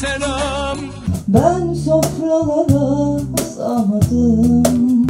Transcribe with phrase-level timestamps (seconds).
[0.00, 0.78] selam
[1.28, 3.20] Ben sofralara
[3.56, 5.06] sağmadım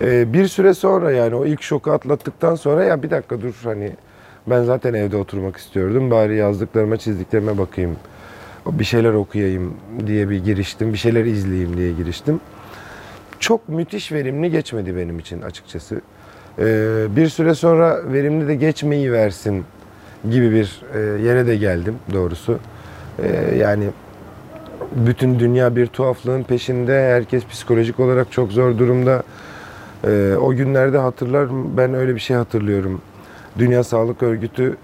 [0.00, 3.92] Ee, bir süre sonra yani o ilk şoku atlattıktan sonra ya bir dakika dur hani
[4.46, 6.10] ben zaten evde oturmak istiyordum.
[6.10, 7.96] Bari yazdıklarıma çizdiklerime bakayım.
[8.66, 9.74] Bir şeyler okuyayım
[10.06, 10.92] diye bir giriştim.
[10.92, 12.40] Bir şeyler izleyeyim diye giriştim.
[13.40, 16.00] Çok müthiş verimli geçmedi benim için açıkçası.
[16.58, 19.64] Ee, bir süre sonra verimli de geçmeyi versin
[20.30, 22.58] gibi bir e, yere de geldim doğrusu.
[23.22, 23.84] Ee, yani
[24.96, 27.12] bütün dünya bir tuhaflığın peşinde.
[27.14, 29.22] Herkes psikolojik olarak çok zor durumda.
[30.06, 33.02] Ee, o günlerde hatırlar ben öyle bir şey hatırlıyorum.
[33.58, 34.76] Dünya Sağlık Örgütü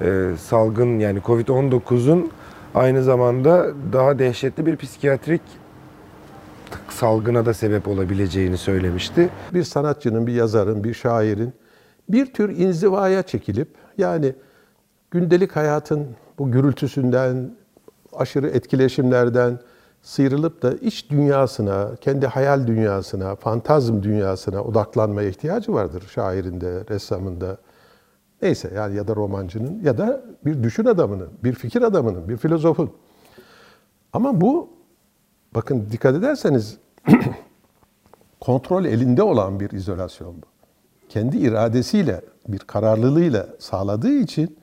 [0.00, 2.30] e, salgın yani Covid-19'un
[2.74, 5.42] aynı zamanda daha dehşetli bir psikiyatrik
[6.88, 9.30] salgına da sebep olabileceğini söylemişti.
[9.54, 11.52] bir sanatçının, bir yazarın, bir şairin
[12.08, 14.34] bir tür inzivaya çekilip yani
[15.10, 16.06] gündelik hayatın
[16.38, 17.50] bu gürültüsünden,
[18.12, 19.58] aşırı etkileşimlerden
[20.02, 27.56] sıyrılıp da iç dünyasına, kendi hayal dünyasına, fantazm dünyasına odaklanmaya ihtiyacı vardır şairinde, ressamında.
[28.42, 32.90] Neyse yani ya da romancının ya da bir düşün adamının, bir fikir adamının, bir filozofun.
[34.12, 34.68] Ama bu
[35.54, 36.76] bakın dikkat ederseniz
[38.40, 40.46] kontrol elinde olan bir izolasyon bu.
[41.08, 44.56] Kendi iradesiyle, bir kararlılığıyla sağladığı için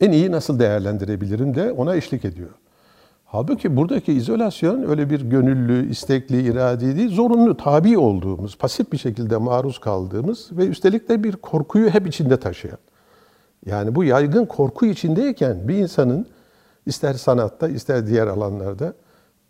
[0.00, 2.50] en iyi nasıl değerlendirebilirim de ona eşlik ediyor.
[3.24, 9.36] Halbuki buradaki izolasyon öyle bir gönüllü, istekli, iradi değil, zorunlu, tabi olduğumuz, pasif bir şekilde
[9.36, 12.78] maruz kaldığımız ve üstelik de bir korkuyu hep içinde taşıyan.
[13.66, 16.26] Yani bu yaygın korku içindeyken bir insanın
[16.86, 18.94] ister sanatta ister diğer alanlarda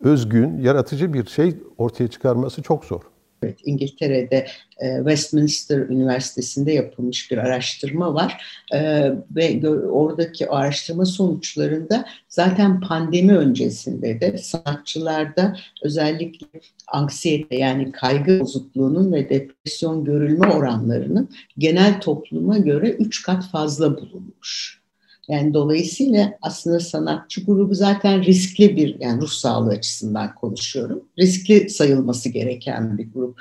[0.03, 3.01] özgün, yaratıcı bir şey ortaya çıkarması çok zor.
[3.43, 4.47] Evet, İngiltere'de
[4.79, 14.21] e, Westminster Üniversitesi'nde yapılmış bir araştırma var E, ve oradaki araştırma sonuçlarında zaten pandemi öncesinde
[14.21, 16.47] de sanatçılarda özellikle
[16.87, 24.82] anksiyete yani kaygı bozukluğunun ve depresyon görülme oranlarının genel topluma göre üç kat fazla bulunmuş.
[25.27, 31.03] Yani dolayısıyla aslında sanatçı grubu zaten riskli bir yani ruh sağlığı açısından konuşuyorum.
[31.19, 33.39] Riskli sayılması gereken bir grup.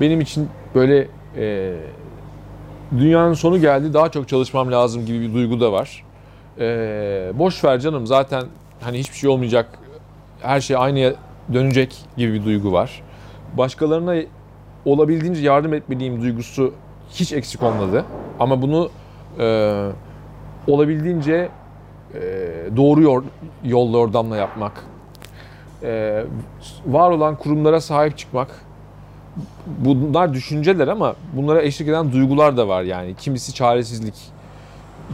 [0.00, 1.74] benim için böyle e,
[2.98, 6.04] dünyanın sonu geldi daha çok çalışmam lazım gibi bir duygu da var.
[6.58, 6.64] E,
[7.34, 8.44] boş ver canım zaten
[8.80, 9.78] hani hiçbir şey olmayacak
[10.42, 11.14] her şey aynıya
[11.52, 13.02] dönecek gibi bir duygu var.
[13.56, 14.14] Başkalarına
[14.84, 16.74] olabildiğince yardım etmeliyim duygusu
[17.10, 18.04] hiç eksik olmadı.
[18.40, 18.90] Ama bunu
[19.38, 19.88] e,
[20.66, 21.48] olabildiğince
[22.14, 22.20] e,
[22.76, 23.24] doğru yor,
[23.64, 24.84] yolla yordamla yapmak,
[25.82, 26.24] e,
[26.86, 28.48] var olan kurumlara sahip çıkmak,
[29.66, 33.14] bunlar düşünceler ama bunlara eşlik eden duygular da var yani.
[33.14, 34.14] Kimisi çaresizlik,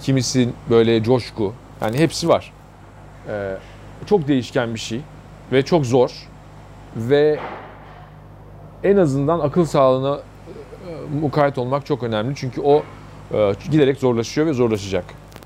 [0.00, 1.53] kimisi böyle coşku.
[1.81, 2.53] Yani hepsi var.
[3.28, 3.56] Ee,
[4.06, 5.00] çok değişken bir şey
[5.53, 6.28] ve çok zor
[6.97, 7.38] ve
[8.84, 12.34] en azından akıl sağlığına e, mukayyet olmak çok önemli.
[12.37, 12.82] Çünkü o
[13.32, 15.04] e, giderek zorlaşıyor ve zorlaşacak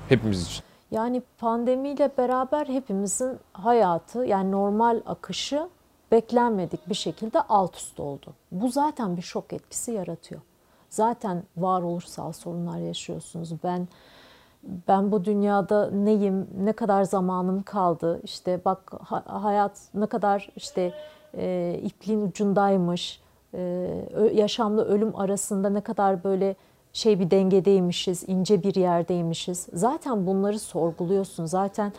[0.09, 0.63] hepimiz için.
[0.91, 5.69] Yani pandemiyle beraber hepimizin hayatı yani normal akışı
[6.11, 8.33] beklenmedik bir şekilde alt üst oldu.
[8.51, 10.41] Bu zaten bir şok etkisi yaratıyor.
[10.89, 13.53] Zaten varoluşsal sorunlar yaşıyorsunuz.
[13.63, 13.87] Ben
[14.87, 20.93] ben bu dünyada neyim, ne kadar zamanım kaldı, işte bak ha- hayat ne kadar işte
[21.37, 23.21] e, ipliğin ucundaymış,
[24.33, 26.55] yaşamla ölüm arasında ne kadar böyle
[26.93, 29.67] şey bir dengedeymişiz, ince bir yerdeymişiz.
[29.73, 31.45] Zaten bunları sorguluyorsun.
[31.45, 31.93] Zaten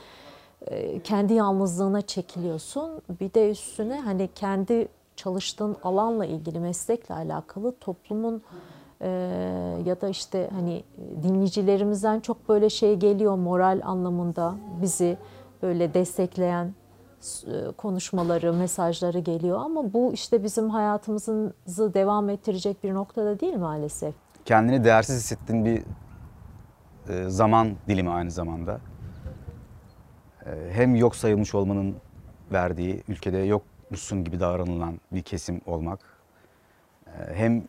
[0.67, 2.91] e, kendi yalnızlığına çekiliyorsun.
[3.21, 8.43] Bir de üstüne hani kendi çalıştığın alanla ilgili meslekle alakalı toplumun
[9.01, 9.09] e,
[9.87, 10.85] ya da işte hani
[11.23, 15.17] dinleyicilerimizden çok böyle şey geliyor moral anlamında bizi
[15.63, 16.75] böyle destekleyen
[17.77, 24.15] konuşmaları, mesajları geliyor ama bu işte bizim hayatımızı devam ettirecek bir noktada değil maalesef.
[24.45, 25.83] kendini değersiz hissettiğin bir
[27.09, 28.81] e, zaman dilimi aynı zamanda.
[30.47, 31.97] E, hem yok sayılmış olmanın
[32.53, 36.01] verdiği, ülkede yokmuşsun gibi davranılan bir kesim olmak.
[37.07, 37.65] E, hem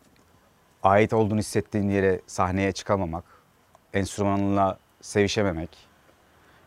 [0.82, 3.24] ait olduğunu hissettiğin yere sahneye çıkamamak,
[3.94, 5.88] enstrümanla sevişememek,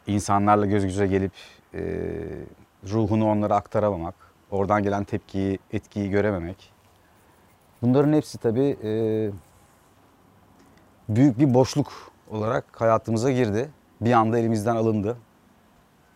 [0.08, 1.32] insanlarla göz göze gelip
[1.74, 1.82] e,
[2.92, 4.16] ruhunu onlara aktaramamak,
[4.52, 6.74] oradan gelen tepkiyi, etkiyi görememek.
[7.82, 8.92] Bunların hepsi tabii e,
[11.10, 13.70] büyük bir boşluk olarak hayatımıza girdi.
[14.02, 15.18] Bir anda elimizden alındı.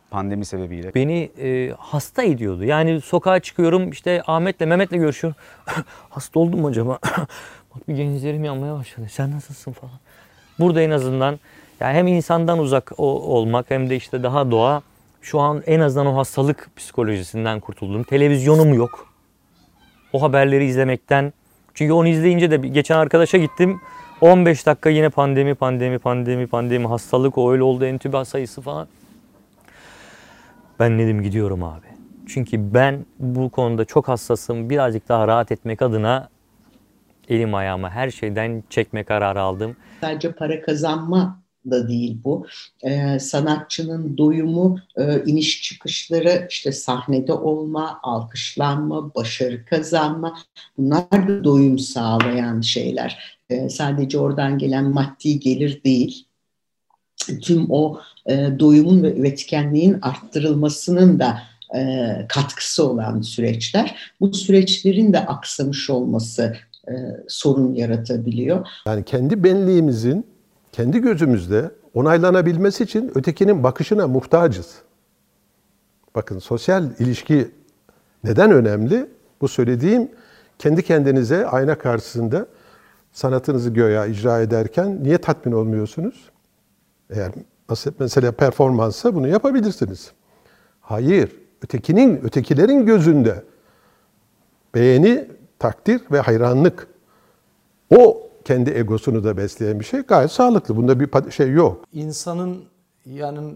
[0.09, 0.93] pandemi sebebiyle.
[0.95, 2.63] Beni e, hasta ediyordu.
[2.63, 5.39] Yani sokağa çıkıyorum işte Ahmet'le Mehmet'le görüşüyorum.
[6.09, 6.99] hasta oldum mu acaba?
[7.75, 9.07] Bak bir gençlerim yanmaya başladı.
[9.11, 9.93] Sen nasılsın falan.
[10.59, 11.39] Burada en azından
[11.79, 14.81] yani hem insandan uzak o- olmak hem de işte daha doğa.
[15.21, 18.03] Şu an en azından o hastalık psikolojisinden kurtuldum.
[18.03, 19.13] Televizyonum yok.
[20.13, 21.33] O haberleri izlemekten.
[21.73, 23.81] Çünkü onu izleyince de geçen arkadaşa gittim.
[24.21, 28.87] 15 dakika yine pandemi, pandemi, pandemi, pandemi, hastalık, o öyle oldu, entübe sayısı falan.
[30.79, 31.87] Ben dedim gidiyorum abi.
[32.27, 34.69] Çünkü ben bu konuda çok hassasım.
[34.69, 36.29] Birazcık daha rahat etmek adına
[37.29, 39.75] elim ayağımı her şeyden çekme kararı aldım.
[40.01, 41.39] Sadece para kazanma
[41.71, 42.45] da değil bu.
[42.83, 50.37] Ee, sanatçının doyumu, e, iniş çıkışları, işte sahnede olma, alkışlanma, başarı kazanma
[50.77, 53.37] bunlar da doyum sağlayan şeyler.
[53.49, 56.25] Ee, sadece oradan gelen maddi gelir değil.
[57.41, 61.41] Tüm o e, doyumun ve üretkenliğin arttırılmasının da
[61.75, 61.81] e,
[62.29, 63.95] katkısı olan süreçler.
[64.19, 66.53] Bu süreçlerin de aksamış olması
[66.87, 66.93] e,
[67.27, 68.67] sorun yaratabiliyor.
[68.87, 70.25] Yani kendi benliğimizin
[70.77, 74.75] kendi gözümüzde onaylanabilmesi için ötekinin bakışına muhtacız.
[76.15, 77.51] Bakın sosyal ilişki
[78.23, 79.09] neden önemli?
[79.41, 80.11] Bu söylediğim
[80.59, 82.47] kendi kendinize ayna karşısında
[83.11, 86.29] sanatınızı göya icra ederken niye tatmin olmuyorsunuz?
[87.09, 87.31] Eğer
[87.99, 90.11] mesela performansa bunu yapabilirsiniz.
[90.81, 91.31] Hayır,
[91.63, 93.43] ötekinin, ötekilerin gözünde
[94.75, 95.27] beğeni,
[95.59, 96.87] takdir ve hayranlık.
[97.95, 100.75] O kendi egosunu da besleyen bir şey gayet sağlıklı.
[100.75, 101.85] Bunda bir şey yok.
[101.93, 102.63] insanın
[103.05, 103.53] yani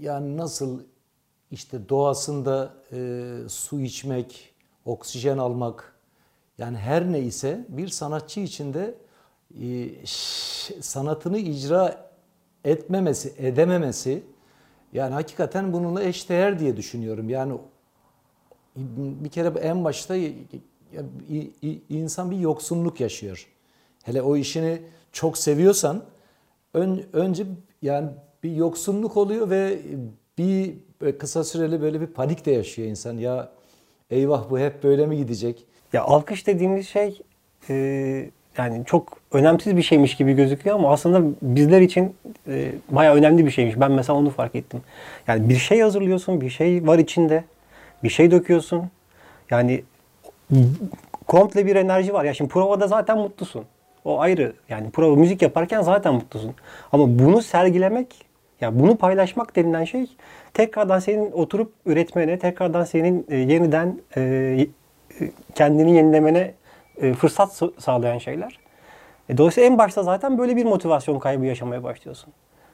[0.00, 0.80] yani nasıl
[1.50, 5.94] işte doğasında e, su içmek, oksijen almak
[6.58, 8.94] yani her neyse bir sanatçı için de
[9.60, 9.90] e,
[10.80, 12.10] sanatını icra
[12.64, 14.22] etmemesi, edememesi
[14.92, 17.28] yani hakikaten bununla eşdeğer diye düşünüyorum.
[17.28, 17.58] Yani
[19.24, 20.16] bir kere en başta
[21.88, 23.53] insan bir yoksunluk yaşıyor.
[24.04, 24.78] Hele o işini
[25.12, 26.02] çok seviyorsan
[26.74, 27.44] ön, önce
[27.82, 28.08] yani
[28.42, 29.78] bir yoksunluk oluyor ve
[30.38, 33.18] bir böyle kısa süreli böyle bir panik de yaşıyor insan.
[33.18, 33.48] Ya
[34.10, 35.64] eyvah bu hep böyle mi gidecek?
[35.92, 37.20] Ya alkış dediğimiz şey
[37.70, 37.74] e,
[38.58, 42.16] yani çok önemsiz bir şeymiş gibi gözüküyor ama aslında bizler için
[42.48, 43.80] e, bayağı önemli bir şeymiş.
[43.80, 44.82] Ben mesela onu fark ettim.
[45.26, 47.44] Yani bir şey hazırlıyorsun, bir şey var içinde,
[48.02, 48.90] bir şey döküyorsun.
[49.50, 49.84] Yani
[51.26, 52.24] komple bir enerji var.
[52.24, 53.64] Ya şimdi provada zaten mutlusun.
[54.04, 54.52] O ayrı.
[54.68, 56.54] Yani prova müzik yaparken zaten mutlusun.
[56.92, 58.26] Ama bunu sergilemek,
[58.60, 60.06] yani bunu paylaşmak denilen şey
[60.54, 66.54] tekrardan senin oturup üretmene, tekrardan senin e, yeniden e, e, kendini yenilemene
[66.96, 68.58] e, fırsat sa- sağlayan şeyler.
[69.28, 72.32] E, dolayısıyla en başta zaten böyle bir motivasyon kaybı yaşamaya başlıyorsun.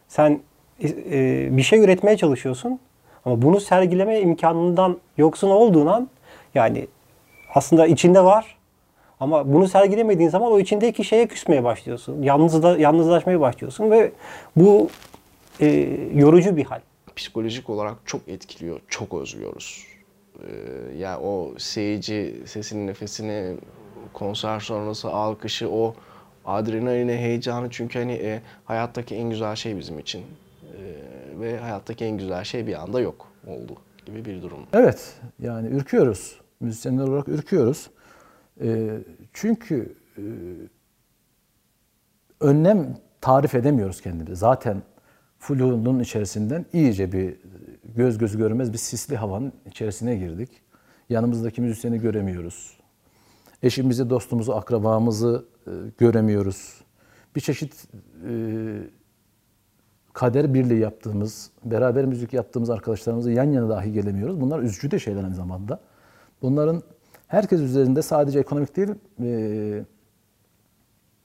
[0.09, 0.41] Sen
[0.83, 2.81] e, bir şey üretmeye çalışıyorsun
[3.25, 6.09] ama bunu sergileme imkanından yoksun olduğun an
[6.55, 6.87] yani
[7.55, 8.57] aslında içinde var
[9.21, 12.23] ama bunu sergilemediğin zaman o içindeki şeye küsmeye başlıyorsun.
[12.23, 14.13] Yalnızda, yalnızlaşmaya başlıyorsun ve
[14.57, 14.89] bu
[15.61, 15.67] e,
[16.15, 16.81] yorucu bir hal.
[17.17, 18.81] psikolojik olarak çok etkiliyor.
[18.89, 19.87] Çok özlüyoruz.
[20.41, 23.57] Ee, yani o seyirci sesini, nefesini,
[24.13, 25.95] konser sonrası alkışı, o
[26.45, 30.21] adrenalini, heyecanı çünkü hani e, hayattaki en güzel şey bizim için.
[30.21, 33.73] Ee, ve hayattaki en güzel şey bir anda yok oldu
[34.07, 34.59] gibi bir durum.
[34.73, 36.41] Evet yani ürküyoruz.
[36.61, 37.91] Müzisyenler olarak ürküyoruz.
[38.61, 38.99] Ee,
[39.33, 40.23] çünkü e,
[42.41, 44.35] önlem tarif edemiyoruz kendimize.
[44.35, 44.83] Zaten
[45.39, 47.37] flunun içerisinden iyice bir
[47.85, 50.51] göz gözü görmez bir sisli havanın içerisine girdik.
[51.09, 52.81] Yanımızdaki müzisyeni göremiyoruz.
[53.63, 56.81] Eşimizi, dostumuzu, akrabamızı e, göremiyoruz.
[57.37, 57.87] Bir çeşit
[58.29, 58.33] e,
[60.13, 64.41] kader birliği yaptığımız, beraber müzik yaptığımız arkadaşlarımızı yan yana dahi gelemiyoruz.
[64.41, 65.81] Bunlar üzücü de şeyler aynı zamanda.
[66.43, 66.83] Bunların
[67.31, 68.89] herkes üzerinde sadece ekonomik değil,
[69.23, 69.85] e,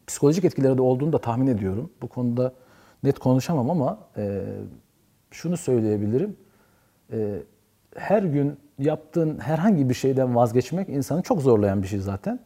[0.08, 1.90] psikolojik etkileri de olduğunu da tahmin ediyorum.
[2.02, 2.54] Bu konuda
[3.04, 4.42] net konuşamam ama e,
[5.32, 6.38] şunu söyleyebilirim.
[7.12, 7.38] E,
[7.96, 12.40] her gün yaptığın herhangi bir şeyden vazgeçmek insanı çok zorlayan bir şey zaten.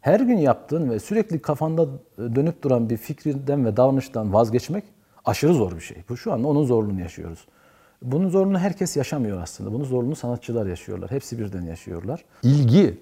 [0.00, 1.88] Her gün yaptığın ve sürekli kafanda
[2.18, 4.84] dönüp duran bir fikrinden ve davranıştan vazgeçmek
[5.24, 5.96] aşırı zor bir şey.
[6.08, 7.46] Bu şu anda onun zorluğunu yaşıyoruz.
[8.02, 9.72] Bunun zorluğunu herkes yaşamıyor aslında.
[9.72, 11.10] Bunun zorluğunu sanatçılar yaşıyorlar.
[11.10, 12.24] Hepsi birden yaşıyorlar.
[12.42, 13.00] ilgi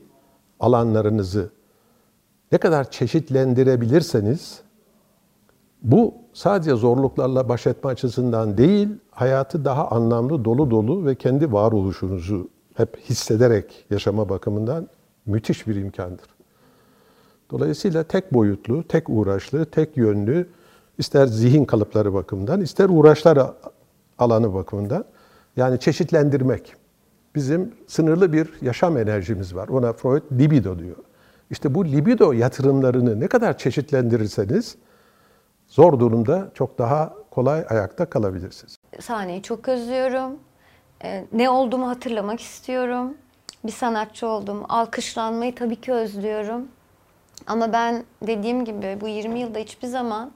[0.60, 1.50] alanlarınızı
[2.52, 4.60] ne kadar çeşitlendirebilirseniz
[5.82, 12.48] bu sadece zorluklarla baş etme açısından değil, hayatı daha anlamlı, dolu dolu ve kendi varoluşunuzu
[12.74, 14.88] hep hissederek yaşama bakımından
[15.26, 16.26] müthiş bir imkandır.
[17.50, 20.48] Dolayısıyla tek boyutlu, tek uğraşlı, tek yönlü,
[20.98, 23.38] ister zihin kalıpları bakımından, ister uğraşlar
[24.18, 25.04] alanı bakımından
[25.56, 26.74] Yani çeşitlendirmek.
[27.34, 29.68] Bizim sınırlı bir yaşam enerjimiz var.
[29.68, 30.96] Ona Freud libido diyor.
[31.50, 34.76] İşte bu libido yatırımlarını ne kadar çeşitlendirirseniz
[35.68, 38.76] zor durumda çok daha kolay ayakta kalabilirsiniz.
[39.00, 40.38] Sahneyi çok özlüyorum.
[41.04, 43.14] Ee, ne olduğumu hatırlamak istiyorum.
[43.64, 44.62] Bir sanatçı oldum.
[44.68, 46.68] Alkışlanmayı tabii ki özlüyorum.
[47.46, 50.32] Ama ben dediğim gibi bu 20 yılda hiçbir zaman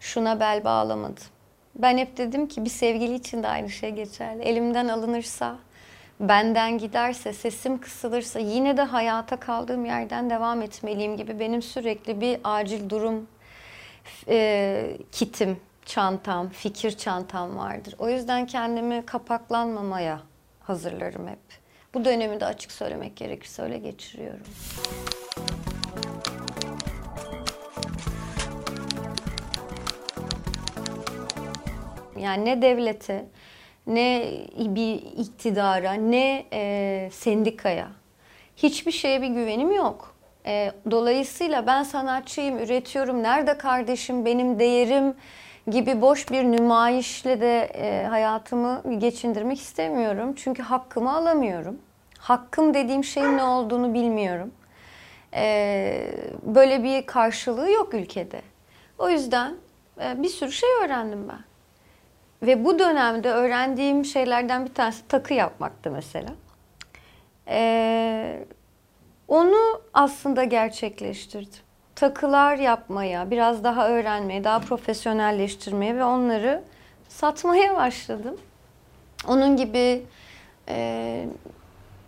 [0.00, 1.24] şuna bel bağlamadım.
[1.78, 4.42] Ben hep dedim ki bir sevgili için de aynı şey geçerli.
[4.42, 5.58] Elimden alınırsa,
[6.20, 12.40] benden giderse, sesim kısılırsa yine de hayata kaldığım yerden devam etmeliyim gibi benim sürekli bir
[12.44, 13.26] acil durum
[14.28, 17.94] e, kitim, çantam, fikir çantam vardır.
[17.98, 20.20] O yüzden kendimi kapaklanmamaya
[20.60, 21.38] hazırlarım hep.
[21.94, 24.46] Bu dönemi de açık söylemek gerekirse öyle geçiriyorum.
[32.18, 33.24] Yani ne devlete,
[33.86, 37.88] ne bir iktidara, ne e, sendikaya.
[38.56, 40.14] Hiçbir şeye bir güvenim yok.
[40.46, 43.22] E, dolayısıyla ben sanatçıyım, üretiyorum.
[43.22, 45.14] Nerede kardeşim, benim değerim
[45.70, 50.34] gibi boş bir nümayişle de e, hayatımı geçindirmek istemiyorum.
[50.36, 51.78] Çünkü hakkımı alamıyorum.
[52.18, 54.50] Hakkım dediğim şeyin ne olduğunu bilmiyorum.
[55.34, 56.10] E,
[56.42, 58.42] böyle bir karşılığı yok ülkede.
[58.98, 59.54] O yüzden
[60.00, 61.47] e, bir sürü şey öğrendim ben.
[62.42, 66.30] Ve bu dönemde öğrendiğim şeylerden bir tanesi takı yapmaktı mesela.
[67.48, 68.44] Ee,
[69.28, 71.60] onu aslında gerçekleştirdim.
[71.94, 76.62] Takılar yapmaya, biraz daha öğrenmeye, daha profesyonelleştirmeye ve onları
[77.08, 78.36] satmaya başladım.
[79.28, 80.02] Onun gibi
[80.68, 81.24] e,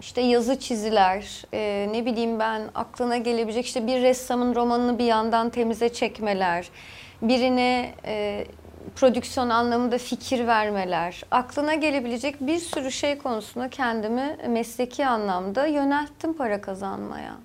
[0.00, 5.50] işte yazı çiziler, e, ne bileyim ben aklına gelebilecek işte bir ressamın romanını bir yandan
[5.50, 6.68] temize çekmeler,
[7.22, 8.44] birine e,
[8.96, 16.60] prodüksiyon anlamında fikir vermeler, aklına gelebilecek bir sürü şey konusunda kendimi mesleki anlamda yönelttim para
[16.60, 17.37] kazanmaya.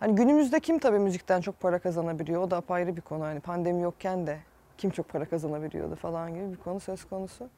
[0.00, 2.42] Hani günümüzde kim tabii müzikten çok para kazanabiliyor?
[2.42, 3.24] O da apayrı bir konu.
[3.24, 4.38] Hani pandemi yokken de
[4.78, 7.48] kim çok para kazanabiliyordu falan gibi bir konu söz konusu.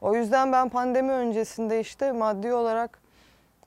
[0.00, 2.98] O yüzden ben pandemi öncesinde işte maddi olarak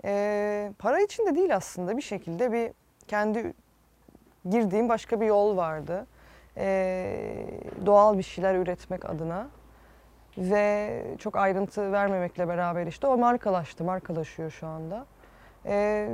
[0.06, 2.72] e, para için de değil aslında bir şekilde bir
[3.08, 3.54] kendi
[4.50, 6.06] girdiğim başka bir yol vardı
[6.58, 7.46] e,
[7.86, 9.48] doğal bir şeyler üretmek adına
[10.38, 15.06] ve çok ayrıntı vermemekle beraber işte o markalaştı, markalaşıyor şu anda.
[15.66, 16.08] E,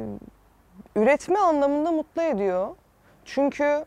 [0.96, 2.76] üretme anlamında mutlu ediyor.
[3.26, 3.86] Çünkü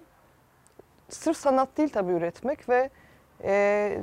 [1.09, 2.91] sırf sanat değil tabii üretmek ve
[3.45, 3.99] e,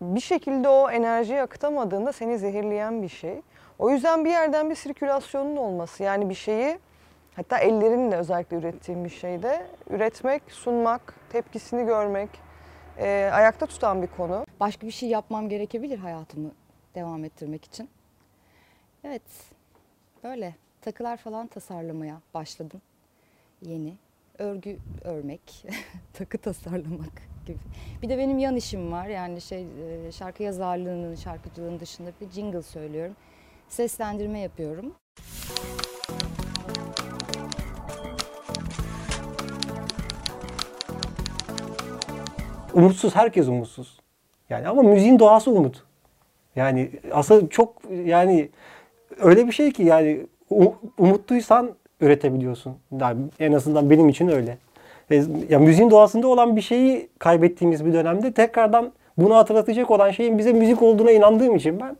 [0.00, 3.42] bir şekilde o enerjiyi akıtamadığında seni zehirleyen bir şey.
[3.78, 6.78] O yüzden bir yerden bir sirkülasyonun olması yani bir şeyi
[7.36, 12.30] Hatta ellerinle özellikle ürettiğim bir şeyde üretmek, sunmak, tepkisini görmek,
[12.98, 14.46] e, ayakta tutan bir konu.
[14.60, 16.50] Başka bir şey yapmam gerekebilir hayatımı
[16.94, 17.88] devam ettirmek için.
[19.04, 19.22] Evet,
[20.24, 22.82] böyle takılar falan tasarlamaya başladım.
[23.62, 23.94] Yeni.
[24.38, 25.66] Örgü örmek,
[26.12, 27.58] takı tasarlamak gibi.
[28.02, 29.06] Bir de benim yan işim var.
[29.06, 29.66] Yani şey
[30.12, 33.16] şarkı yazarlığının, şarkıcılığın dışında bir jingle söylüyorum.
[33.68, 34.94] Seslendirme yapıyorum.
[42.74, 43.98] Umutsuz, herkes umutsuz.
[44.50, 45.82] Yani ama müziğin doğası umut.
[46.56, 48.48] Yani aslında çok yani
[49.18, 50.26] öyle bir şey ki yani
[50.98, 52.76] umutluysan üretebiliyorsun.
[53.00, 54.58] Yani en azından benim için öyle.
[55.48, 60.52] Ya müziğin doğasında olan bir şeyi kaybettiğimiz bir dönemde tekrardan bunu hatırlatacak olan şeyin bize
[60.52, 61.96] müzik olduğuna inandığım için ben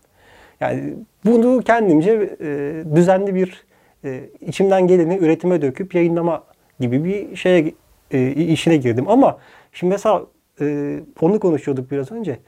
[0.61, 3.64] yani bunu kendimce e, düzenli bir
[4.04, 6.45] e, içimden geleni üretime döküp yayınlama
[6.81, 7.75] gibi bir şeye
[8.11, 9.04] e, işine girdim.
[9.09, 9.38] Ama
[9.73, 10.23] şimdi mesela
[10.61, 12.39] e, onu konuşuyorduk biraz önce.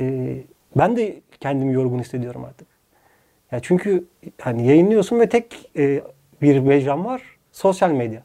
[0.00, 0.36] E,
[0.76, 2.68] ben de kendimi yorgun hissediyorum artık.
[3.52, 4.04] Ya çünkü
[4.40, 6.02] hani yayınlıyorsun ve tek e,
[6.42, 7.22] bir mecram var.
[7.52, 8.22] Sosyal medya.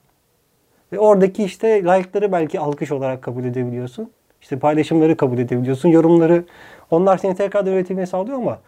[0.92, 4.12] Ve oradaki işte like'ları belki alkış olarak kabul edebiliyorsun.
[4.42, 5.90] İşte paylaşımları kabul edebiliyorsun.
[5.90, 6.44] Yorumları
[6.92, 8.60] onlar seni tekrar üretimine sağlıyor ama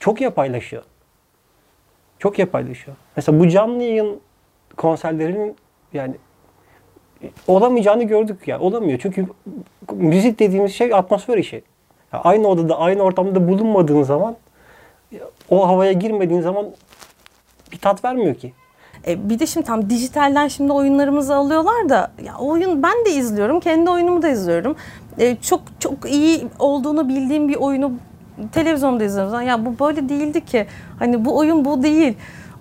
[0.00, 0.82] çok ya paylaşıyor.
[2.18, 2.96] Çok ya paylaşıyor.
[3.16, 4.20] Mesela bu canlı yayın
[4.76, 5.56] konserlerinin
[5.92, 6.14] yani
[7.46, 8.60] olamayacağını gördük ya.
[8.60, 8.98] Olamıyor.
[9.02, 9.26] Çünkü
[9.92, 11.62] müzik dediğimiz şey atmosfer işi.
[12.12, 14.36] Yani aynı odada, aynı ortamda bulunmadığın zaman
[15.50, 16.66] o havaya girmediğin zaman
[17.72, 18.52] bir tat vermiyor ki.
[19.06, 23.60] E, bir de şimdi tam dijitalden şimdi oyunlarımızı alıyorlar da ya oyun ben de izliyorum.
[23.60, 24.76] Kendi oyunumu da izliyorum.
[25.18, 27.92] E, çok çok iyi olduğunu bildiğim bir oyunu
[28.52, 29.46] televizyonda izliyorum.
[29.46, 30.66] Ya bu böyle değildi ki.
[30.98, 32.16] Hani bu oyun bu değil.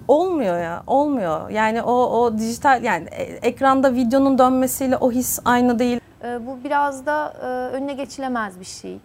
[0.08, 1.50] Olmuyor ya, olmuyor.
[1.50, 6.00] Yani o o dijital yani e, ekranda videonun dönmesiyle o his aynı değil.
[6.24, 7.46] E, bu biraz da e,
[7.76, 9.00] önüne geçilemez bir şey.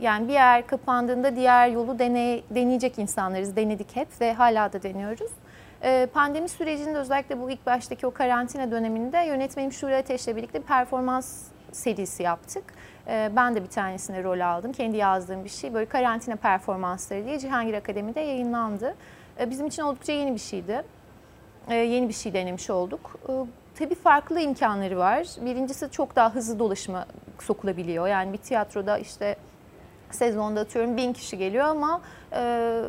[0.00, 3.56] yani bir yer kapandığında diğer yolu deney, deneyecek insanlarız.
[3.56, 5.30] Denedik hep ve hala da deniyoruz.
[5.82, 10.66] Ee, pandemi sürecinde özellikle bu ilk baştaki o karantina döneminde yönetmenim Şule Ateş'le birlikte bir
[10.66, 12.64] performans serisi yaptık.
[13.08, 14.72] Ee, ben de bir tanesine rol aldım.
[14.72, 15.74] Kendi yazdığım bir şey.
[15.74, 18.94] Böyle karantina performansları diye Cihangir Akademi'de yayınlandı.
[19.40, 20.82] Ee, bizim için oldukça yeni bir şeydi.
[21.68, 23.16] Ee, yeni bir şey denemiş olduk.
[23.28, 23.32] Ee,
[23.78, 25.26] tabii farklı imkanları var.
[25.40, 27.06] Birincisi çok daha hızlı dolaşıma
[27.40, 28.08] sokulabiliyor.
[28.08, 29.36] Yani bir tiyatroda işte
[30.10, 32.00] sezonda atıyorum bin kişi geliyor ama
[32.32, 32.80] e,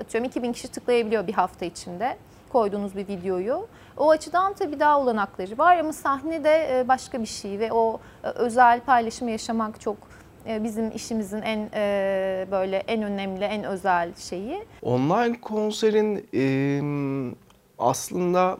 [0.00, 2.16] atıyorum 2000 kişi tıklayabiliyor bir hafta içinde
[2.52, 3.66] koyduğunuz bir videoyu.
[3.96, 8.00] O açıdan tabii daha olanakları var ama sahne de e, başka bir şey ve o
[8.24, 14.14] e, özel paylaşımı yaşamak çok e, bizim işimizin en e, böyle en önemli, en özel
[14.16, 14.64] şeyi.
[14.82, 16.44] Online konserin e,
[17.78, 18.58] aslında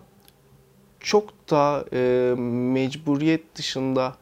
[1.00, 4.14] çok da e, mecburiyet dışında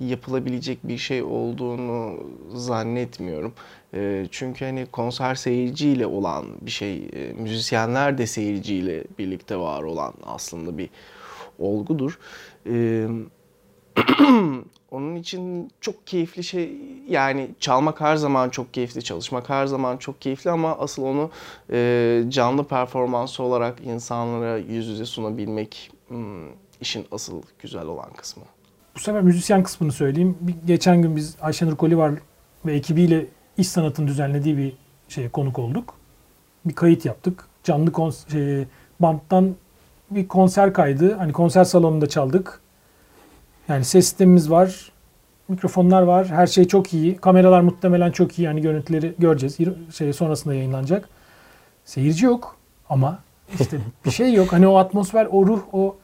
[0.00, 3.54] yapılabilecek bir şey olduğunu zannetmiyorum.
[3.94, 10.14] E, çünkü hani konser seyirciyle olan bir şey, e, müzisyenler de seyirciyle birlikte var olan
[10.24, 10.90] aslında bir
[11.58, 12.18] olgudur.
[12.66, 13.06] E,
[14.96, 20.20] onun için çok keyifli şey yani çalmak her zaman çok keyifli, çalışmak her zaman çok
[20.20, 21.30] keyifli ama asıl onu
[21.72, 26.48] e, canlı performansı olarak insanlara yüz yüze sunabilmek hmm,
[26.80, 28.42] işin asıl güzel olan kısmı.
[28.94, 30.38] Bu sefer müzisyen kısmını söyleyeyim.
[30.40, 32.12] Bir, geçen gün biz Ayşenur Kolivar
[32.66, 33.26] ve ekibiyle
[33.58, 34.72] iş sanatın düzenlediği bir
[35.08, 35.94] şeye konuk olduk.
[36.64, 37.44] Bir kayıt yaptık.
[37.64, 38.66] Canlı kons- şey,
[39.00, 39.54] banttan
[40.10, 41.14] bir konser kaydı.
[41.14, 42.60] Hani konser salonunda çaldık.
[43.68, 44.92] Yani ses sistemimiz var.
[45.48, 46.26] Mikrofonlar var.
[46.28, 47.16] Her şey çok iyi.
[47.16, 48.42] Kameralar muhtemelen çok iyi.
[48.42, 49.58] Yani görüntüleri göreceğiz.
[49.94, 51.08] Şey sonrasında yayınlanacak.
[51.84, 52.56] Seyirci yok
[52.88, 53.18] ama
[53.60, 54.52] işte bir şey yok.
[54.52, 55.96] Hani o atmosfer, o ruh, o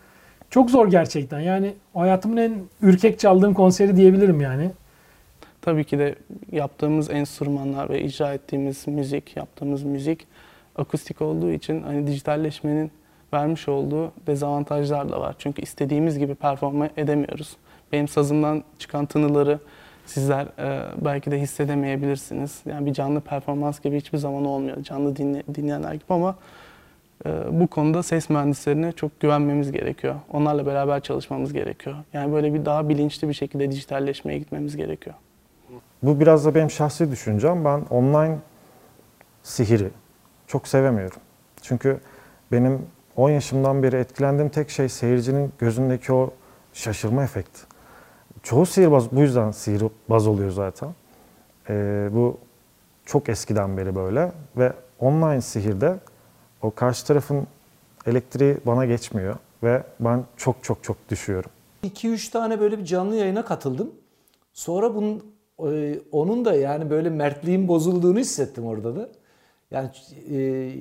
[0.51, 1.41] çok zor gerçekten.
[1.41, 4.71] Yani hayatımın en ürkek çaldığım konseri diyebilirim yani.
[5.63, 6.15] Tabii ki de
[6.53, 10.27] yaptığımız enstrümanlar ve icra ettiğimiz müzik, yaptığımız müzik
[10.77, 12.91] akustik olduğu için hani dijitalleşmenin
[13.35, 15.35] vermiş olduğu dezavantajlar da var.
[15.39, 17.57] Çünkü istediğimiz gibi performa edemiyoruz.
[17.93, 19.59] Benim sazımdan çıkan tınıları
[20.07, 22.61] sizler e, belki de hissedemeyebilirsiniz.
[22.67, 24.83] Yani bir canlı performans gibi hiçbir zaman olmuyor.
[24.83, 26.37] Canlı dinle, dinleyenler gibi ama
[27.27, 30.15] e, bu konuda ses mühendislerine çok güvenmemiz gerekiyor.
[30.33, 31.97] Onlarla beraber çalışmamız gerekiyor.
[32.13, 35.17] Yani böyle bir daha bilinçli bir şekilde dijitalleşmeye gitmemiz gerekiyor.
[36.03, 37.65] Bu biraz da benim şahsi düşüncem.
[37.65, 38.39] Ben online
[39.43, 39.91] sihiri
[40.47, 41.21] çok sevemiyorum.
[41.63, 42.01] Çünkü
[42.53, 42.87] benim
[43.17, 46.31] 10 yaşımdan beri etkilendiğim tek şey seyircinin gözündeki o
[46.73, 47.61] şaşırma efekti.
[48.43, 50.95] Çoğu sihirbaz bu yüzden sihirbaz oluyor zaten.
[51.69, 52.39] Ee, bu
[53.05, 55.97] çok eskiden beri böyle ve online sihirde
[56.63, 57.47] o karşı tarafın
[58.07, 61.51] elektriği bana geçmiyor ve ben çok çok çok düşüyorum.
[61.85, 63.91] 2-3 tane böyle bir canlı yayına katıldım.
[64.53, 65.25] Sonra bunun
[65.73, 69.09] e, onun da yani böyle mertliğin bozulduğunu hissettim orada da.
[69.71, 69.91] Yani
[70.31, 70.73] e,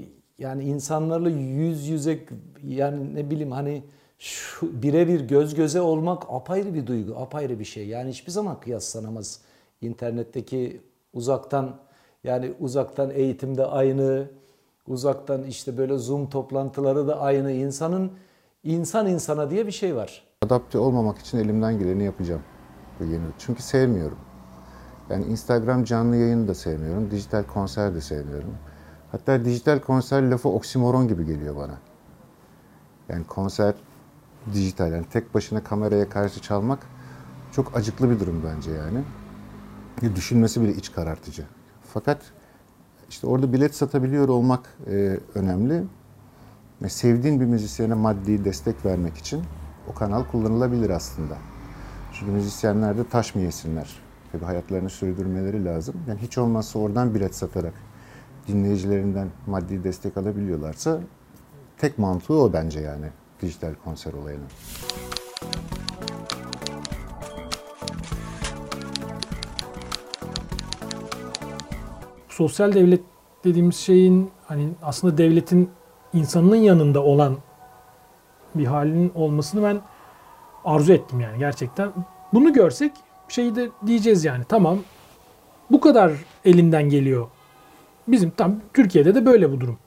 [0.41, 2.19] yani insanlarla yüz yüze
[2.67, 3.83] yani ne bileyim hani
[4.19, 7.87] şu birebir göz göze olmak apayrı bir duygu, apayrı bir şey.
[7.87, 9.39] Yani hiçbir zaman kıyaslanamaz.
[9.81, 10.81] İnternetteki
[11.13, 11.75] uzaktan
[12.23, 14.27] yani uzaktan eğitimde aynı,
[14.87, 17.51] uzaktan işte böyle Zoom toplantıları da aynı.
[17.51, 18.11] İnsanın
[18.63, 20.23] insan insana diye bir şey var.
[20.41, 22.41] Adapte olmamak için elimden geleni yapacağım
[22.99, 23.25] bu yeni.
[23.39, 24.17] Çünkü sevmiyorum.
[25.09, 28.57] Yani Instagram canlı yayını da sevmiyorum, dijital konser de sevmiyorum.
[29.11, 31.77] Hatta dijital konser lafı oksimoron gibi geliyor bana.
[33.09, 33.73] Yani konser
[34.53, 36.79] dijital, yani tek başına kameraya karşı çalmak
[37.51, 39.03] çok acıklı bir durum bence yani.
[40.15, 41.45] Düşünmesi bile iç karartıcı.
[41.93, 42.21] Fakat
[43.09, 45.83] işte orada bilet satabiliyor olmak e, önemli.
[46.81, 49.43] Ve sevdiğin bir müzisyene maddi destek vermek için
[49.87, 51.37] o kanal kullanılabilir aslında.
[52.13, 53.99] Çünkü müzisyenler de taş mı yesinler?
[54.31, 55.95] Tabii hayatlarını sürdürmeleri lazım.
[56.07, 57.73] Yani hiç olmazsa oradan bilet satarak
[58.51, 60.99] dinleyicilerinden maddi destek alabiliyorlarsa
[61.77, 63.05] tek mantığı o bence yani
[63.41, 64.47] dijital konser olayının.
[72.29, 73.01] Sosyal devlet
[73.43, 75.69] dediğimiz şeyin hani aslında devletin
[76.13, 77.37] insanının yanında olan
[78.55, 79.81] bir halinin olmasını ben
[80.65, 81.91] arzu ettim yani gerçekten.
[82.33, 82.91] Bunu görsek
[83.27, 84.79] şeyi de diyeceğiz yani tamam
[85.71, 86.11] bu kadar
[86.45, 87.27] elinden geliyor.
[88.11, 89.77] Bizim tam Türkiye'de de böyle bu durum.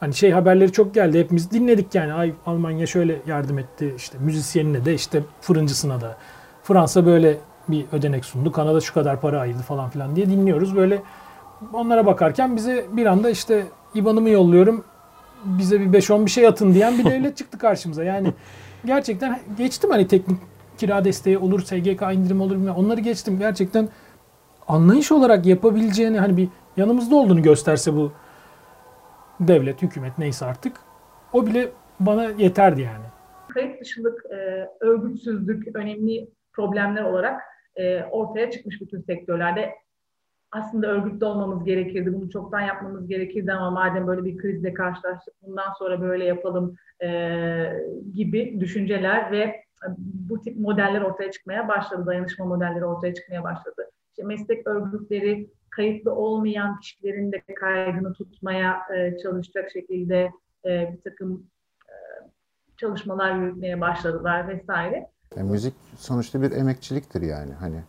[0.00, 1.18] Hani şey haberleri çok geldi.
[1.18, 2.12] Hepimiz dinledik yani.
[2.12, 3.94] Ay Almanya şöyle yardım etti.
[3.96, 6.16] işte müzisyenine de işte fırıncısına da.
[6.62, 7.36] Fransa böyle
[7.68, 8.52] bir ödenek sundu.
[8.52, 10.76] Kanada şu kadar para ayırdı falan filan diye dinliyoruz.
[10.76, 11.02] Böyle
[11.72, 14.84] onlara bakarken bize bir anda işte IBAN'ımı yolluyorum.
[15.44, 18.04] Bize bir 5-10 bir şey atın diyen bir devlet çıktı karşımıza.
[18.04, 18.32] Yani
[18.84, 20.38] gerçekten geçtim hani teknik
[20.78, 22.74] kira desteği olur, SGK indirim olur bilmem.
[22.74, 23.38] Onları geçtim.
[23.38, 23.88] Gerçekten
[24.68, 28.12] anlayış olarak yapabileceğini hani bir yanımızda olduğunu gösterse bu
[29.40, 30.76] devlet, hükümet neyse artık
[31.32, 31.68] o bile
[32.00, 33.04] bana yeterdi yani.
[33.48, 37.42] Kayıt dışılık, e, örgütsüzlük önemli problemler olarak
[37.76, 39.74] e, ortaya çıkmış bütün sektörlerde.
[40.52, 45.72] Aslında örgütlü olmamız gerekirdi, bunu çoktan yapmamız gerekirdi ama madem böyle bir krizle karşılaştık, bundan
[45.78, 47.08] sonra böyle yapalım e,
[48.14, 49.64] gibi düşünceler ve
[49.98, 53.90] bu tip modeller ortaya çıkmaya başladı, dayanışma modelleri ortaya çıkmaya başladı.
[54.10, 60.30] İşte meslek örgütleri kayıtlı olmayan kişilerin de kaydını tutmaya e, çalışacak şekilde
[60.64, 61.46] e, bir takım
[61.88, 61.94] e,
[62.76, 65.10] çalışmalar yürütmeye başladılar vesaire.
[65.36, 67.52] Yani müzik sonuçta bir emekçiliktir yani.
[67.52, 67.82] Hani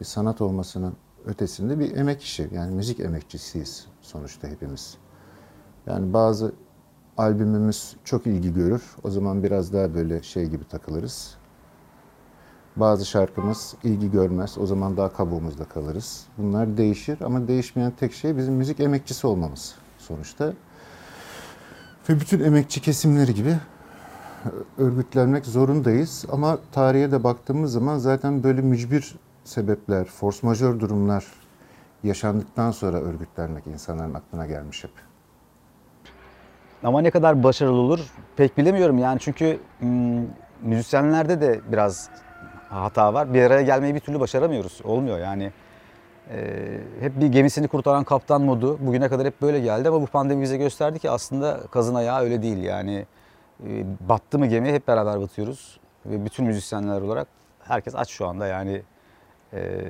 [0.00, 2.48] bir sanat olmasının ötesinde bir emek işi.
[2.52, 4.98] Yani müzik emekçisiyiz sonuçta hepimiz.
[5.86, 6.52] Yani bazı
[7.16, 8.82] albümümüz çok ilgi görür.
[9.02, 11.38] O zaman biraz daha böyle şey gibi takılırız.
[12.76, 14.58] Bazı şarkımız ilgi görmez.
[14.58, 16.26] O zaman daha kabuğumuzda kalırız.
[16.38, 20.52] Bunlar değişir ama değişmeyen tek şey bizim müzik emekçisi olmamız sonuçta.
[22.08, 23.56] Ve bütün emekçi kesimleri gibi
[24.78, 26.24] örgütlenmek zorundayız.
[26.32, 31.24] Ama tarihe de baktığımız zaman zaten böyle mücbir sebepler, force majeure durumlar
[32.02, 34.90] yaşandıktan sonra örgütlenmek insanların aklına gelmiş hep.
[36.82, 38.00] Ama ne kadar başarılı olur
[38.36, 39.58] pek bilemiyorum yani çünkü
[40.62, 42.10] müzisyenlerde de biraz
[42.68, 43.34] hata var.
[43.34, 44.80] Bir araya gelmeyi bir türlü başaramıyoruz.
[44.84, 45.52] Olmuyor yani.
[46.30, 46.64] E,
[47.00, 50.56] hep bir gemisini kurtaran kaptan modu bugüne kadar hep böyle geldi ama bu pandemi bize
[50.56, 52.58] gösterdi ki aslında kazın ayağı öyle değil.
[52.62, 53.06] Yani
[53.66, 55.80] e, battı mı gemi hep beraber batıyoruz.
[56.06, 57.28] Ve bütün müzisyenler olarak
[57.62, 58.82] herkes aç şu anda yani
[59.52, 59.80] e,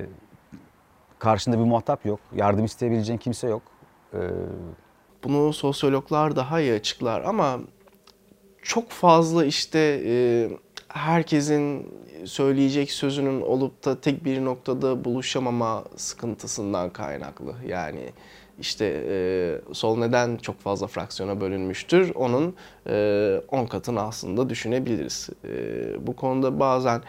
[1.18, 2.20] karşında bir muhatap yok.
[2.34, 3.62] Yardım isteyebileceğin kimse yok.
[4.14, 4.18] E,
[5.24, 7.58] Bunu sosyologlar daha iyi açıklar ama
[8.62, 10.14] çok fazla işte e,
[10.94, 11.92] herkesin
[12.24, 17.54] söyleyecek sözünün olup da tek bir noktada buluşamama sıkıntısından kaynaklı.
[17.68, 18.10] Yani
[18.60, 22.14] işte e, sol neden çok fazla fraksiyona bölünmüştür?
[22.14, 22.54] Onun
[23.48, 25.28] 10 katını aslında düşünebiliriz.
[25.44, 27.02] E, bu konuda bazen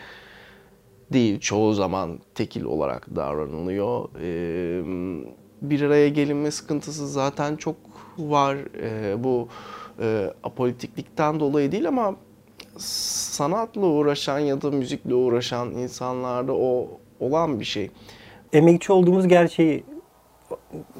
[1.13, 4.10] değil çoğu zaman tekil olarak davranılıyor.
[4.21, 4.28] E,
[5.62, 7.76] bir araya gelinme sıkıntısı zaten çok
[8.17, 8.58] var.
[8.82, 9.48] E, bu
[10.00, 12.15] e, apolitiklikten dolayı değil ama
[12.78, 16.88] sanatla uğraşan ya da müzikle uğraşan insanlarda o
[17.20, 17.92] olan bir şey.
[18.54, 19.84] Emekçi olduğumuz gerçeği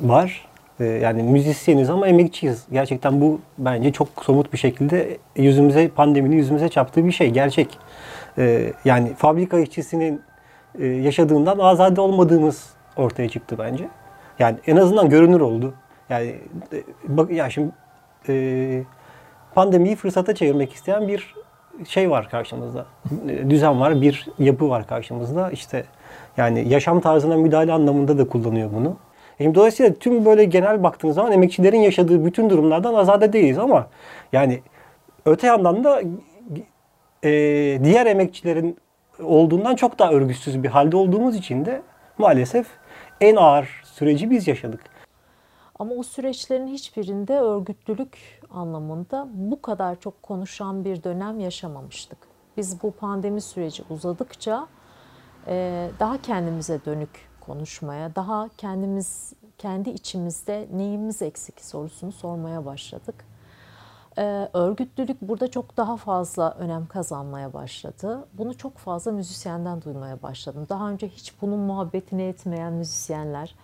[0.02, 0.48] var.
[0.80, 2.66] Ee, Yani müzisyeniz ama emekçiyiz.
[2.72, 7.30] Gerçekten bu bence çok somut bir şekilde yüzümüze, pandeminin yüzümüze çarptığı bir şey.
[7.30, 7.80] Gerçek.
[8.38, 10.22] Ee, Yani fabrika işçisinin
[10.80, 13.88] e, yaşadığından azade olmadığımız ortaya çıktı bence.
[14.40, 15.74] Yani en azından görünür oldu.
[16.10, 16.36] Yani
[16.74, 17.72] e, bak ya şimdi
[18.30, 18.84] e,
[19.56, 21.36] pandemiyi fırsata çevirmek isteyen bir
[21.88, 22.86] şey var karşımızda.
[23.30, 25.52] E, Düzen var, bir yapı var karşımızda.
[25.52, 25.86] İşte
[26.38, 28.98] yani yaşam tarzına müdahale anlamında da kullanıyor bunu.
[29.38, 33.88] Şimdi dolayısıyla tüm böyle genel baktığınız zaman emekçilerin yaşadığı bütün durumlardan azade değiliz ama
[34.34, 34.62] yani
[35.26, 36.02] öte yandan da
[37.24, 37.30] e,
[37.84, 38.78] diğer emekçilerin
[39.24, 41.82] olduğundan çok daha örgütsüz bir halde olduğumuz için de
[42.18, 42.68] maalesef
[43.22, 44.94] en ağır süreci biz yaşadık.
[45.80, 52.18] Ama o süreçlerin hiçbirinde örgütlülük anlamında bu kadar çok konuşan bir dönem yaşamamıştık.
[52.58, 54.68] Biz bu pandemi süreci uzadıkça
[55.48, 63.26] e, daha kendimize dönük konuşmaya, daha kendimiz kendi içimizde neyimiz eksik sorusunu sormaya başladık.
[64.18, 68.28] E, Örgütlülük burada çok daha fazla önem kazanmaya başladı.
[68.34, 70.66] Bunu çok fazla müzisyenden duymaya başladım.
[70.70, 73.56] Daha önce hiç bunun muhabbetini etmeyen müzisyenler,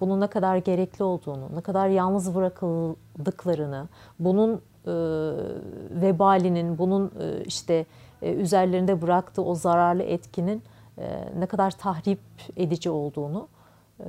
[0.00, 4.54] bunun ne kadar gerekli olduğunu, ne kadar yalnız bırakıldıklarını, bunun
[4.86, 4.92] e,
[6.02, 7.86] vebalinin, bunun e, işte
[8.22, 10.62] e, üzerlerinde bıraktığı o zararlı etkinin
[10.98, 12.20] e, ne kadar tahrip
[12.56, 13.48] edici olduğunu
[14.00, 14.06] e,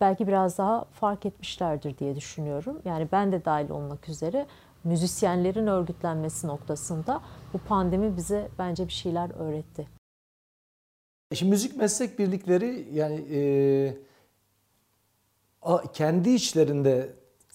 [0.00, 2.80] belki biraz daha fark etmişlerdir diye düşünüyorum.
[2.84, 4.46] Yani ben de dahil olmak üzere
[4.84, 7.20] müzisyenlerin örgütlenmesi noktasında
[7.54, 9.86] bu pandemi bize bence bir şeyler öğretti.
[11.34, 14.07] Şimdi müzik meslek birlikleri yani e,
[15.92, 17.12] kendi içlerinde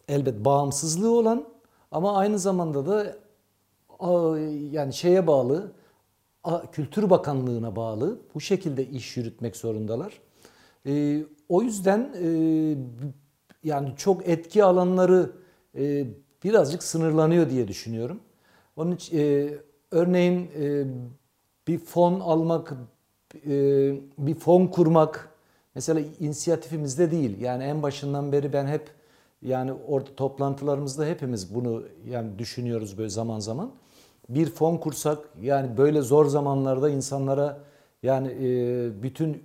[0.08, 1.46] elbet bağımsızlığı olan
[1.92, 3.16] ama aynı zamanda da
[4.72, 5.72] yani şeye bağlı
[6.72, 10.22] Kültür Bakanlığı'na bağlı bu şekilde iş yürütmek zorundalar.
[10.88, 12.28] E, o yüzden e,
[13.64, 15.32] yani çok etki alanları
[15.78, 16.08] e,
[16.44, 18.20] birazcık sınırlanıyor diye düşünüyorum.
[18.76, 19.18] Onun için
[19.92, 20.50] örneğin
[21.68, 22.74] bir fon almak,
[24.18, 25.33] bir fon kurmak
[25.76, 27.42] mesela inisiyatifimizde değil.
[27.42, 28.90] Yani en başından beri ben hep
[29.42, 33.72] yani orada toplantılarımızda hepimiz bunu yani düşünüyoruz böyle zaman zaman.
[34.30, 37.58] Bir fon kursak yani böyle zor zamanlarda insanlara
[38.04, 39.44] yani e, bütün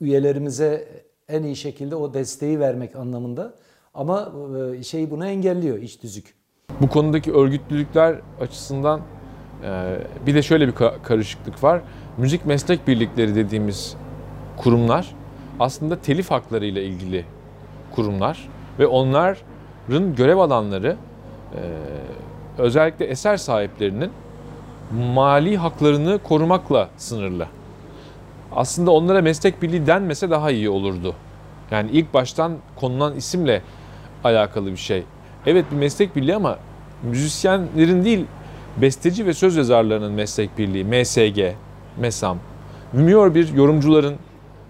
[0.00, 0.88] üyelerimize
[1.28, 3.54] en iyi şekilde o desteği vermek anlamında.
[3.94, 4.32] Ama
[4.78, 6.34] e, şey bunu engelliyor iç tüzük.
[6.80, 9.00] Bu konudaki örgütlülükler açısından
[9.64, 11.82] e, bir de şöyle bir karışıklık var.
[12.18, 13.96] Müzik meslek birlikleri dediğimiz
[14.56, 15.14] kurumlar
[15.60, 17.24] aslında telif hakları ile ilgili
[17.94, 20.96] kurumlar ve onların görev alanları
[21.54, 21.60] e,
[22.58, 24.10] özellikle eser sahiplerinin
[25.14, 27.46] mali haklarını korumakla sınırlı.
[28.52, 31.14] Aslında onlara meslek birliği denmese daha iyi olurdu.
[31.70, 33.62] Yani ilk baştan konulan isimle
[34.24, 35.02] alakalı bir şey.
[35.46, 36.58] Evet bir meslek birliği ama
[37.02, 38.26] müzisyenlerin değil
[38.76, 41.54] besteci ve söz yazarlarının meslek birliği, MSG,
[42.00, 42.38] MESAM.
[42.92, 44.16] Mümiyor bir yorumcuların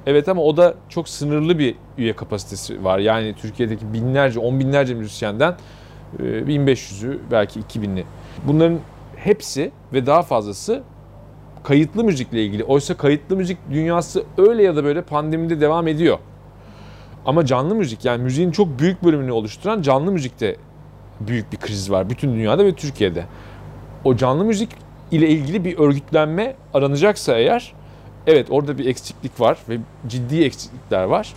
[0.07, 2.99] evet ama o da çok sınırlı bir üye kapasitesi var.
[2.99, 5.55] Yani Türkiye'deki binlerce, on binlerce müzisyenden
[6.23, 8.05] 1500'ü e, belki 2000'li.
[8.49, 8.79] Bunların
[9.17, 10.83] hepsi ve daha fazlası
[11.65, 12.65] kayıtlı müzikle ilgili.
[12.65, 16.19] Oysa kayıtlı müzik dünyası öyle ya da böyle pandemide devam ediyor.
[17.27, 20.57] Ama canlı müzik yani müziğin çok büyük bölümünü oluşturan canlı müzikte
[21.21, 23.25] büyük bir kriz var bütün dünyada ve Türkiye'de.
[24.05, 24.71] O canlı müzik
[25.11, 27.73] ile ilgili bir örgütlenme aranacaksa eğer
[28.27, 31.35] evet orada bir eksiklik var ve ciddi eksiklikler var.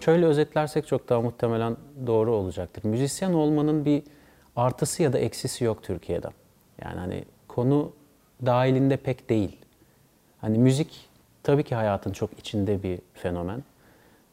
[0.00, 2.84] Şöyle özetlersek çok daha muhtemelen doğru olacaktır.
[2.84, 4.02] Müzisyen olmanın bir
[4.56, 6.28] artısı ya da eksisi yok Türkiye'de.
[6.82, 7.92] Yani hani konu
[8.46, 9.56] dahilinde pek değil.
[10.40, 11.08] Hani müzik
[11.42, 13.64] tabii ki hayatın çok içinde bir fenomen.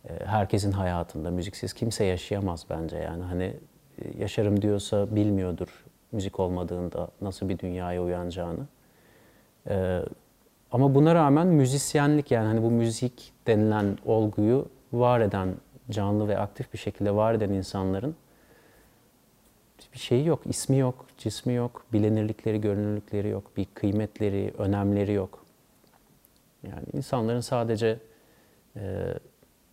[0.10, 3.54] Ee, herkesin hayatında müziksiz kimse yaşayamaz bence yani hani
[4.18, 8.68] yaşarım diyorsa bilmiyordur müzik olmadığında nasıl bir dünyaya uyanacağını.
[9.70, 10.02] Ee,
[10.72, 15.56] ama buna rağmen müzisyenlik yani hani bu müzik denilen olguyu var eden,
[15.90, 18.16] canlı ve aktif bir şekilde var eden insanların
[19.94, 25.46] bir şeyi yok, ismi yok, cismi yok, bilinirlikleri, görünürlükleri yok, bir kıymetleri, önemleri yok.
[26.64, 28.00] Yani insanların sadece
[28.76, 29.14] e,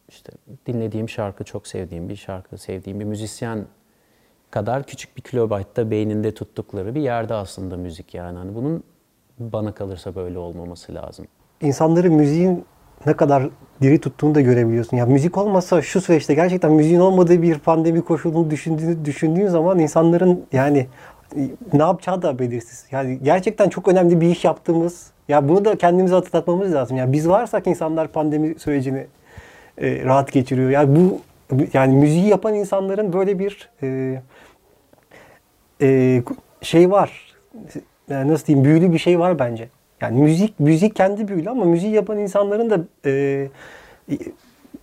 [0.09, 0.33] işte
[0.67, 3.67] dinlediğim şarkı, çok sevdiğim bir şarkı, sevdiğim bir müzisyen
[4.51, 8.39] kadar küçük bir kilobaytta beyninde tuttukları bir yerde aslında müzik yani.
[8.39, 8.83] Hani bunun
[9.39, 11.27] bana kalırsa böyle olmaması lazım.
[11.61, 12.65] İnsanları müziğin
[13.07, 13.49] ne kadar
[13.83, 14.97] diri tuttuğunu da görebiliyorsun.
[14.97, 20.45] Ya müzik olmasa şu süreçte gerçekten müziğin olmadığı bir pandemi koşulunu düşündüğün, düşündüğün zaman insanların
[20.53, 20.87] yani
[21.73, 22.87] ne yapacağı da belirsiz.
[22.91, 26.97] Yani gerçekten çok önemli bir iş yaptığımız, ya bunu da kendimize hatırlatmamız lazım.
[26.97, 29.07] Yani biz varsak insanlar pandemi sürecini
[29.79, 30.71] e, rahat geçiriyor.
[30.71, 31.21] Yani bu
[31.73, 34.21] yani müziği yapan insanların böyle bir e,
[35.83, 36.23] e,
[36.63, 37.37] şey var.
[38.11, 39.69] Yani nasıl diyeyim büyülü bir şey var bence.
[40.01, 43.49] Yani müzik müzik kendi büyülü ama müziği yapan insanların da e,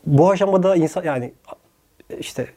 [0.05, 1.34] bu aşamada insan yani
[2.19, 2.47] işte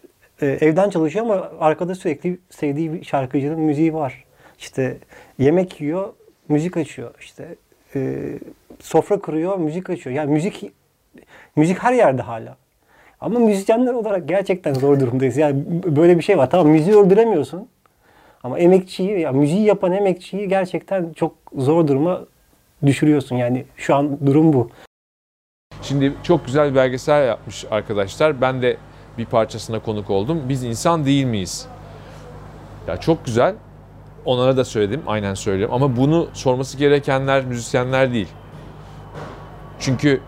[0.43, 4.25] e, evden çalışıyor ama arkada sürekli sevdiği bir şarkıcının müziği var.
[4.59, 4.97] İşte
[5.39, 6.13] yemek yiyor,
[6.49, 7.15] müzik açıyor.
[7.21, 7.55] İşte
[7.95, 8.33] e,
[8.81, 10.17] sofra kuruyor, müzik açıyor.
[10.17, 10.73] Yani müzik
[11.57, 12.57] müzik her yerde hala.
[13.21, 15.37] Ama müzisyenler olarak gerçekten zor durumdayız.
[15.37, 15.65] Yani
[15.97, 16.51] böyle bir şey var.
[16.51, 17.69] Tamam müziği öldüremiyorsun.
[18.43, 22.21] Ama emekçiyi, ya müziği yapan emekçiyi gerçekten çok zor duruma
[22.87, 23.37] düşürüyorsun.
[23.37, 24.71] Yani şu an durum bu.
[25.83, 28.41] Şimdi çok güzel bir belgesel yapmış arkadaşlar.
[28.41, 28.77] Ben de
[29.19, 30.43] bir parçasına konuk oldum.
[30.49, 31.67] Biz insan değil miyiz?
[32.89, 33.55] Ya çok güzel.
[34.25, 35.03] Onlara da söyledim.
[35.07, 35.75] Aynen söylüyorum.
[35.75, 38.29] Ama bunu sorması gerekenler müzisyenler değil.
[39.81, 40.21] Çünkü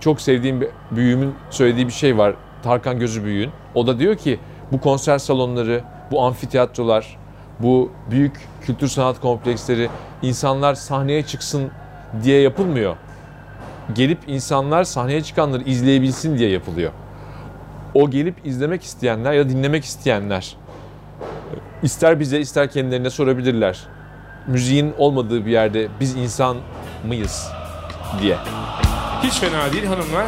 [0.00, 2.34] çok sevdiğim bir büyüğümün söylediği bir şey var.
[2.62, 3.50] Tarkan Gözü Büyüğün.
[3.74, 4.38] O da diyor ki
[4.72, 7.18] bu konser salonları, bu amfiteyatrolar,
[7.60, 9.88] bu büyük kültür sanat kompleksleri
[10.22, 11.70] insanlar sahneye çıksın
[12.22, 12.96] diye yapılmıyor.
[13.94, 16.92] Gelip insanlar sahneye çıkanları izleyebilsin diye yapılıyor.
[17.94, 20.56] O gelip izlemek isteyenler ya da dinlemek isteyenler
[21.82, 23.80] ister bize ister kendilerine sorabilirler.
[24.46, 26.56] Müziğin olmadığı bir yerde biz insan
[27.06, 27.48] mıyız
[28.22, 28.36] diye.
[29.22, 30.26] Hiç fena değil hanımlar.